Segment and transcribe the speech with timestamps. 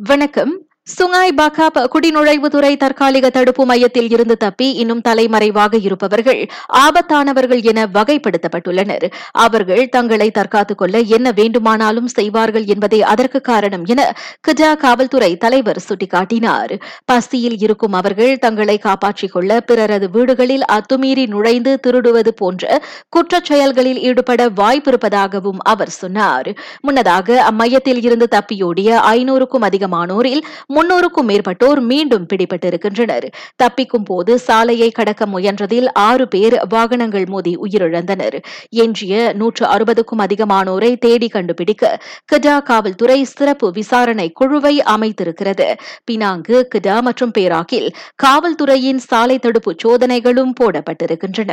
[0.00, 0.65] வணக்கம்.
[0.86, 9.10] சுங்காய் பாக்காப் குடிநுழைவுத்துறை தற்காலிக தடுப்பு மையத்தில் இருந்து தப்பி இன்னும் தலைமறைவாக இருப்பவர்கள் ஆபத்தானவர்கள் என வகைப்படுத்தப்பட்டுள்ளனர்.
[9.30, 14.16] அவர்கள் தங்களை தற்காத்துக் கொள்ள என்ன வேண்டுமானாலும் செய்வார்கள் என்பதே அதற்கு காரணம் என
[14.48, 16.80] கிஜா காவல்துறை தலைவர் சுட்டிக்காட்டினார்.
[17.04, 22.82] பசியில் இருக்கும் அவர்கள் தங்களை காப்பாற்றிக் கொள்ள பிறரது வீடுகளில் அத்துமீறி நுழைந்து திருடுவது போன்ற
[23.16, 26.54] குற்றச் செயல்களில் ஈடுபட வாய்ப்பிருப்பதாகவும் அவர் சொன்னார்.
[26.80, 30.42] முன்னதாக அம்மையத்தில் இருந்து தப்பியோடிய ஐநூறுக்கும் அதிகமானோரில்
[30.76, 33.26] முன்னூறுக்கும் மேற்பட்டோர் மீண்டும் பிடிபட்டிருக்கின்றனர்.
[33.62, 38.36] தப்பிக்கும் போது சாலையை கடக்க முயன்றதில் ஆறு பேர் வாகனங்கள் மோதி உயிரிழந்தனர்.
[38.68, 45.68] எஞ்சிய நூற்று அறுபதுக்கும் அதிகமானோரை தேடி கண்டுபிடிக்க கிடா காவல்துறை சிறப்பு விசாரணை குழுவை அமைத்திருக்கிறது.
[46.10, 47.88] பினாங்கு கிடா மற்றும் பேராக்கில்
[48.26, 51.52] காவல்துறையின் சாலை தடுப்பு சோதனைகளும் போடப்பட்டிருக்கின்றன.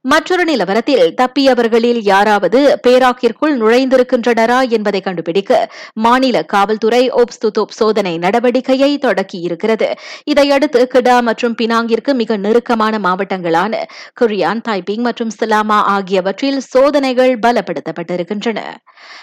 [0.00, 9.88] மற்றொரு நிலவரத்தில் தப்பியவர்களில் யாராவது பேராக்கிற்குள் நுழைந்திருக்கின்றனரா என்பதை கண்டுபிடிக்க மாநில காவல்துறை ஒப்ஸ்துதோப் சோதனை நடவடிக்கையை தொடக்கியிருக்கிறது.
[10.24, 13.82] இதையடுத்து கிடா மற்றும் பினாங்கிற்கு மிக நெருக்கமான மாவட்டங்களான
[14.20, 18.58] குரியான் தைபிங் மற்றும் சிலாமா ஆகியவற்றில் சோதனைகள் பலப்படுத்தப்பட்டிருக்கின்றன.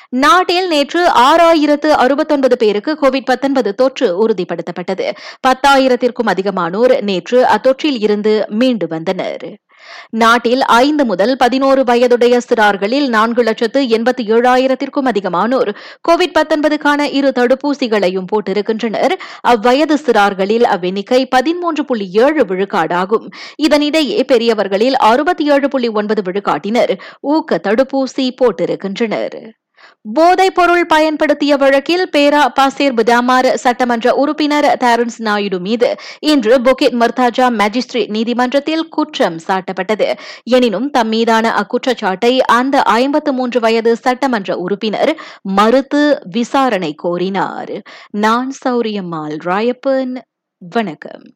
[0.10, 5.12] நாட்டில் நேற்று ஆறாயிரத்து அறுபத்தொன்பது பேருக்கு கோவிட் பத்தொன்பது தொற்று உறுதிப்படுத்தப்பட்டது.
[5.48, 9.56] பத்தாயிரத்திற்கும் அதிகமானோர் நேற்று அத்தொற்றில் இருந்து மீண்டு வந்தனர்.
[10.10, 15.72] நாட்டில் ஐந்து முதல் பதினோரு வயதுடைய சிறார்களில் நான்கு லட்சத்து எண்பத்தி ஏழாயிரத்திற்கும் அதிகமானோர்
[16.10, 19.16] கோவிட் பத்தொன்பதுக்கான இரு தடுப்பூசிகளையும் போட்டிருக்கின்றனர்.
[19.48, 23.28] அவ்வயது சிறார்களில் அவ்வெண்ணிக்கை பதிமூன்று புள்ளி ஏழு விழுக்காடாகும்.
[23.68, 29.40] இதனிடையே பெரியவர்களில் அறுபத்தி ஏழு புள்ளி ஒன்பது விழுக்காட்டினர் ஊக்க தடுப்பூசி போட்டிருக்கின்றனர்.
[30.14, 37.50] போதைப் பொருள் பயன்படுத்திய வழக்கில் பேரா பாசேர் புதாமார் சட்டமன்ற உறுப்பினர் தாரன்ஸ் நாயுடு மீது இன்று பொகெட் மர்தாஜா
[37.52, 40.14] மேஜிஸ்ட்ரேட் நீதிமன்றத்தில் குற்றம் சாட்டப்பட்டது.
[40.44, 47.82] எனினும் தம் மீதான அக்குற்றச்சாட்டை அந்த ஐம்பத்து மூன்று வயது சட்டமன்ற உறுப்பினர் மறுத்து விசாரணை கோரினார்.
[48.12, 50.18] நான் சௌரியம்மாள் ராயப்பன்
[50.58, 51.32] வணக்கம்.